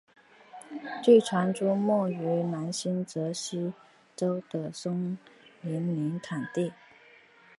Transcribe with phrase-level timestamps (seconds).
[1.03, 3.71] 据传出没于南新泽西
[4.15, 5.15] 州的松
[5.61, 6.73] 林泥炭地。